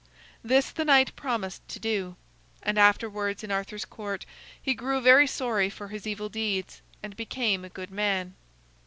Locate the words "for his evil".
5.69-6.27